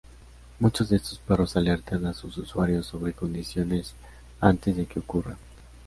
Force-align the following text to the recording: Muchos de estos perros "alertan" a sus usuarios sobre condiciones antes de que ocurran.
Muchos 0.57 0.89
de 0.89 0.97
estos 0.97 1.19
perros 1.19 1.55
"alertan" 1.55 2.07
a 2.07 2.13
sus 2.15 2.35
usuarios 2.39 2.87
sobre 2.87 3.13
condiciones 3.13 3.93
antes 4.39 4.75
de 4.75 4.87
que 4.87 4.97
ocurran. 4.97 5.37